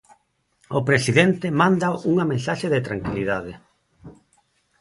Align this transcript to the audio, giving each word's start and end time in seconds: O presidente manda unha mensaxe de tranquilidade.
O 0.77 0.79
presidente 0.89 1.47
manda 1.61 1.87
unha 2.11 2.25
mensaxe 2.31 2.67
de 2.73 2.83
tranquilidade. 2.87 3.53